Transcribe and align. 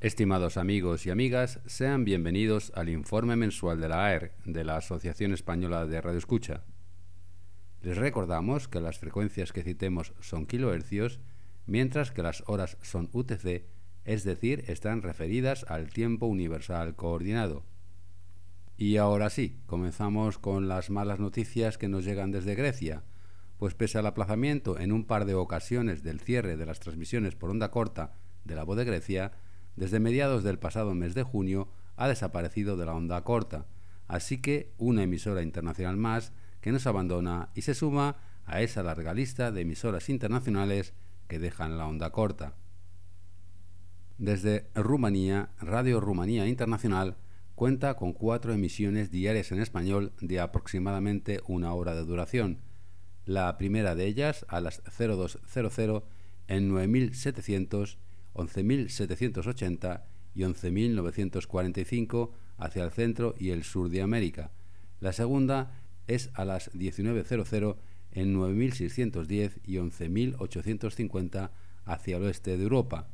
Estimados 0.00 0.58
amigos 0.58 1.06
y 1.06 1.10
amigas, 1.10 1.58
sean 1.66 2.04
bienvenidos 2.04 2.70
al 2.76 2.88
informe 2.88 3.34
mensual 3.34 3.80
de 3.80 3.88
la 3.88 4.06
AER, 4.06 4.32
de 4.44 4.62
la 4.62 4.76
Asociación 4.76 5.32
Española 5.32 5.86
de 5.86 6.00
Radio 6.00 6.18
Escucha. 6.18 6.62
Les 7.82 7.96
recordamos 7.96 8.68
que 8.68 8.78
las 8.78 9.00
frecuencias 9.00 9.52
que 9.52 9.64
citemos 9.64 10.14
son 10.20 10.46
kilohercios, 10.46 11.18
mientras 11.66 12.12
que 12.12 12.22
las 12.22 12.44
horas 12.46 12.78
son 12.80 13.10
UTC, 13.12 13.64
es 14.04 14.22
decir, 14.22 14.62
están 14.68 15.02
referidas 15.02 15.66
al 15.68 15.90
tiempo 15.90 16.26
universal 16.26 16.94
coordinado. 16.94 17.64
Y 18.76 18.98
ahora 18.98 19.30
sí, 19.30 19.58
comenzamos 19.66 20.38
con 20.38 20.68
las 20.68 20.90
malas 20.90 21.18
noticias 21.18 21.76
que 21.76 21.88
nos 21.88 22.04
llegan 22.04 22.30
desde 22.30 22.54
Grecia, 22.54 23.02
pues 23.58 23.74
pese 23.74 23.98
al 23.98 24.06
aplazamiento 24.06 24.78
en 24.78 24.92
un 24.92 25.06
par 25.06 25.24
de 25.24 25.34
ocasiones 25.34 26.04
del 26.04 26.20
cierre 26.20 26.56
de 26.56 26.66
las 26.66 26.78
transmisiones 26.78 27.34
por 27.34 27.50
onda 27.50 27.72
corta 27.72 28.12
de 28.44 28.54
la 28.54 28.62
voz 28.62 28.76
de 28.76 28.84
Grecia, 28.84 29.32
desde 29.78 30.00
mediados 30.00 30.42
del 30.42 30.58
pasado 30.58 30.94
mes 30.94 31.14
de 31.14 31.22
junio 31.22 31.68
ha 31.96 32.08
desaparecido 32.08 32.76
de 32.76 32.84
la 32.84 32.94
onda 32.94 33.22
corta, 33.22 33.66
así 34.08 34.38
que 34.38 34.72
una 34.76 35.04
emisora 35.04 35.42
internacional 35.42 35.96
más 35.96 36.32
que 36.60 36.72
nos 36.72 36.86
abandona 36.88 37.50
y 37.54 37.62
se 37.62 37.74
suma 37.74 38.16
a 38.44 38.60
esa 38.60 38.82
larga 38.82 39.14
lista 39.14 39.52
de 39.52 39.60
emisoras 39.60 40.08
internacionales 40.08 40.94
que 41.28 41.38
dejan 41.38 41.78
la 41.78 41.86
onda 41.86 42.10
corta. 42.10 42.54
Desde 44.16 44.68
Rumanía, 44.74 45.50
Radio 45.60 46.00
Rumanía 46.00 46.48
Internacional 46.48 47.16
cuenta 47.54 47.94
con 47.94 48.12
cuatro 48.12 48.52
emisiones 48.52 49.12
diarias 49.12 49.52
en 49.52 49.60
español 49.60 50.12
de 50.20 50.40
aproximadamente 50.40 51.40
una 51.46 51.72
hora 51.72 51.94
de 51.94 52.04
duración. 52.04 52.58
La 53.26 53.56
primera 53.58 53.94
de 53.94 54.06
ellas 54.06 54.44
a 54.48 54.60
las 54.60 54.82
0200 54.98 56.02
en 56.48 56.68
9700 56.68 57.98
11.780 58.34 60.02
y 60.34 60.42
11.945 60.42 62.30
hacia 62.58 62.84
el 62.84 62.90
centro 62.90 63.34
y 63.38 63.50
el 63.50 63.64
sur 63.64 63.88
de 63.88 64.02
América. 64.02 64.50
La 65.00 65.12
segunda 65.12 65.72
es 66.06 66.30
a 66.34 66.44
las 66.44 66.72
19.00 66.72 67.76
en 68.12 68.36
9.610 68.36 69.60
y 69.64 69.74
11.850 69.76 71.50
hacia 71.84 72.16
el 72.16 72.22
oeste 72.24 72.56
de 72.56 72.62
Europa. 72.62 73.08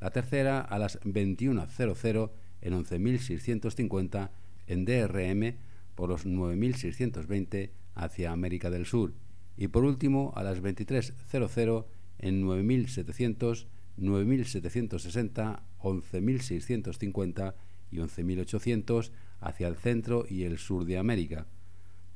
La 0.00 0.10
tercera 0.10 0.60
a 0.60 0.78
las 0.78 1.00
21.00 1.00 2.30
en 2.62 2.74
11.650 2.74 4.30
en 4.66 4.84
DRM 4.84 5.56
por 5.94 6.08
los 6.08 6.26
9.620 6.26 7.70
hacia 7.94 8.32
América 8.32 8.70
del 8.70 8.86
Sur. 8.86 9.12
Y 9.56 9.68
por 9.68 9.84
último 9.84 10.32
a 10.36 10.42
las 10.42 10.62
23.00 10.62 11.84
en 12.18 12.46
9.700 12.46 13.66
9.760, 14.00 15.62
11.650 15.80 17.54
y 17.90 17.96
11.800 17.98 19.10
hacia 19.40 19.68
el 19.68 19.76
centro 19.76 20.24
y 20.28 20.44
el 20.44 20.58
sur 20.58 20.84
de 20.84 20.98
América. 20.98 21.46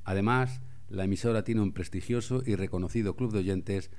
Además, 0.04 0.60
la 0.88 1.04
emisora 1.04 1.44
tiene 1.44 1.62
un 1.62 1.72
prestigioso 1.72 2.42
y 2.44 2.54
reconocido 2.56 3.16
club 3.16 3.32
de 3.32 3.38
oyentes. 3.41 3.91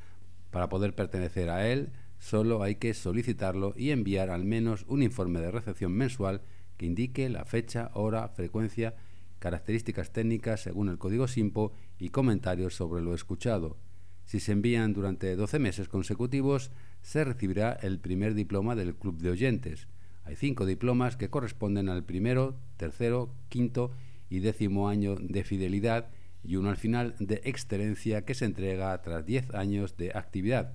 Para 0.52 0.70
poder 0.70 0.94
pertenecer 0.96 1.50
a 1.50 1.68
él, 1.68 1.92
solo 2.20 2.64
hay 2.64 2.76
que 2.76 2.94
solicitarlo 2.94 3.74
y 3.76 3.90
enviar 3.90 4.30
al 4.30 4.46
menos 4.46 4.86
un 4.88 5.04
informe 5.04 5.40
de 5.40 5.52
recepción 5.52 5.92
mensual 5.92 6.42
que 6.78 6.86
indique 6.86 7.30
la 7.30 7.46
fecha, 7.46 7.92
hora, 7.94 8.30
frecuencia, 8.30 8.96
características 9.40 10.12
técnicas 10.12 10.62
según 10.62 10.90
el 10.90 10.98
código 10.98 11.28
SIMPO 11.28 11.74
y 12.00 12.10
comentarios 12.10 12.76
sobre 12.76 13.02
lo 13.02 13.14
escuchado. 13.14 13.78
Si 14.26 14.40
se 14.40 14.52
envían 14.52 14.94
durante 14.94 15.36
12 15.36 15.60
meses 15.60 15.88
consecutivos, 15.88 16.72
se 17.02 17.24
recibirá 17.24 17.74
el 17.74 18.00
primer 18.00 18.34
diploma 18.34 18.76
del 18.76 18.96
Club 18.96 19.18
de 19.20 19.30
Oyentes. 19.30 19.88
Hay 20.24 20.36
cinco 20.36 20.66
diplomas 20.66 21.16
que 21.16 21.30
corresponden 21.30 21.90
al 21.90 22.04
primero, 22.04 22.58
tercero, 22.78 23.32
quinto 23.50 23.92
y 24.30 24.40
décimo 24.40 24.90
año 24.90 25.16
de 25.16 25.44
fidelidad 25.44 26.10
y 26.44 26.56
uno 26.56 26.70
al 26.70 26.78
final 26.78 27.16
de 27.20 27.42
excelencia 27.44 28.26
que 28.26 28.34
se 28.34 28.46
entrega 28.46 29.00
tras 29.02 29.26
10 29.26 29.54
años 29.54 29.98
de 29.98 30.12
actividad, 30.16 30.74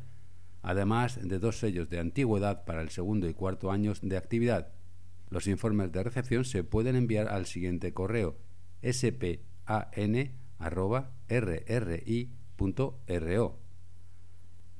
además 0.62 1.18
de 1.20 1.38
dos 1.38 1.58
sellos 1.58 1.90
de 1.90 1.98
antigüedad 1.98 2.64
para 2.64 2.82
el 2.82 2.90
segundo 2.90 3.28
y 3.28 3.34
cuarto 3.34 3.72
años 3.72 4.00
de 4.02 4.16
actividad. 4.16 4.68
Los 5.28 5.46
informes 5.46 5.92
de 5.92 6.02
recepción 6.02 6.44
se 6.44 6.64
pueden 6.64 6.96
enviar 6.96 7.28
al 7.28 7.46
siguiente 7.46 7.92
correo 7.92 8.36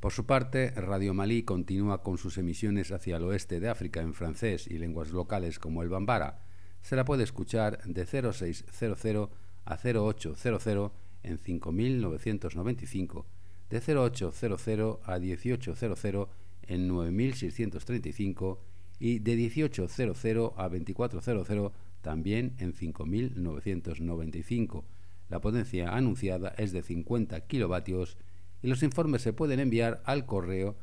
por 0.00 0.12
su 0.12 0.26
parte, 0.26 0.70
Radio 0.72 1.14
Malí 1.14 1.44
continúa 1.44 2.02
con 2.02 2.18
sus 2.18 2.36
emisiones 2.36 2.92
hacia 2.92 3.16
el 3.16 3.22
oeste 3.22 3.58
de 3.58 3.70
África 3.70 4.02
en 4.02 4.12
francés 4.12 4.66
y 4.66 4.76
lenguas 4.76 5.12
locales 5.12 5.58
como 5.58 5.82
el 5.82 5.88
bambara. 5.88 6.44
Se 6.82 6.94
la 6.94 7.06
puede 7.06 7.24
escuchar 7.24 7.82
de 7.86 8.04
0600 8.04 9.30
a 9.64 9.78
0800 9.78 10.92
en 11.22 11.38
5995, 11.38 13.26
de 13.70 13.80
0800 13.80 14.98
a 15.02 15.18
1800 15.18 16.28
en 16.64 16.86
9635 16.86 18.62
y 18.98 19.20
de 19.20 19.36
1800 19.36 20.52
a 20.58 20.68
2400 20.68 21.72
también 22.02 22.56
en 22.58 22.74
5995. 22.74 24.84
La 25.30 25.40
potencia 25.40 25.94
anunciada 25.94 26.52
es 26.58 26.72
de 26.72 26.82
50 26.82 27.46
kilovatios 27.46 28.18
y 28.62 28.68
los 28.68 28.82
informes 28.82 29.22
se 29.22 29.32
pueden 29.32 29.60
enviar 29.60 30.02
al 30.04 30.26
correo 30.26 30.76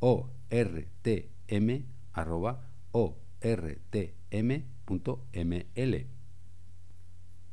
ortm.ortm.ml. 0.00 0.86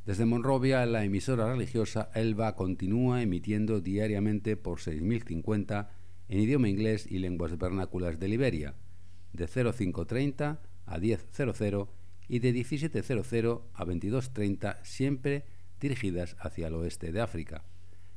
Desde 0.05 0.25
Monrovia, 0.25 0.85
la 0.85 1.03
emisora 1.03 1.51
religiosa 1.51 2.09
Elba 2.15 2.55
continúa 2.55 3.21
emitiendo 3.21 3.81
diariamente 3.81 4.55
por 4.55 4.79
6.050 4.79 5.89
en 6.29 6.39
idioma 6.39 6.69
inglés 6.69 7.05
y 7.11 7.19
lenguas 7.19 7.57
vernáculas 7.57 8.17
de 8.17 8.29
Liberia, 8.29 8.73
de 9.33 9.47
0530 9.47 10.61
a 10.85 10.97
1000 10.97 11.17
y 12.29 12.39
de 12.39 12.53
1700 12.53 13.61
a 13.73 13.83
2230, 13.83 14.79
siempre 14.83 15.56
dirigidas 15.79 16.35
hacia 16.39 16.67
el 16.67 16.75
oeste 16.75 17.11
de 17.11 17.21
África. 17.21 17.63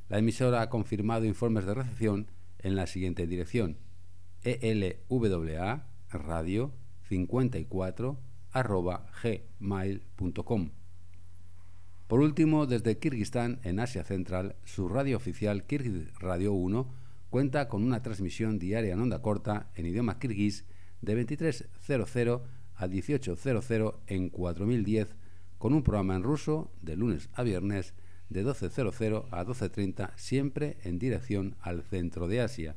La 0.08 0.18
emisora 0.18 0.62
ha 0.62 0.70
confirmado 0.70 1.24
informes 1.24 1.66
de 1.66 1.74
recepción 1.74 2.26
en 2.58 2.76
la 2.76 2.86
siguiente 2.86 3.26
dirección: 3.26 3.78
elwa 4.42 5.86
radio 6.10 6.72
54 7.08 8.18
gmail.com. 9.58 10.70
Por 12.08 12.20
último, 12.20 12.66
desde 12.66 12.98
Kirguistán, 12.98 13.60
en 13.62 13.78
Asia 13.78 14.02
Central, 14.02 14.56
su 14.64 14.88
radio 14.88 15.16
oficial 15.16 15.64
Kirguiz 15.64 16.12
Radio 16.18 16.52
1 16.52 16.92
cuenta 17.30 17.68
con 17.68 17.84
una 17.84 18.02
transmisión 18.02 18.58
diaria 18.58 18.94
en 18.94 19.00
onda 19.00 19.22
corta 19.22 19.70
en 19.76 19.86
idioma 19.86 20.18
kirguís 20.18 20.64
de 21.00 21.24
23.00 21.24 22.42
a 22.74 22.86
18.00 22.88 23.94
en 24.08 24.30
4010 24.30 25.14
con 25.60 25.72
un 25.74 25.82
programa 25.82 26.16
en 26.16 26.22
ruso 26.22 26.72
de 26.80 26.96
lunes 26.96 27.28
a 27.34 27.42
viernes 27.42 27.92
de 28.30 28.46
12.00 28.46 29.26
a 29.30 29.44
12.30, 29.44 30.12
siempre 30.16 30.78
en 30.84 30.98
dirección 30.98 31.56
al 31.60 31.82
centro 31.82 32.28
de 32.28 32.40
Asia. 32.40 32.76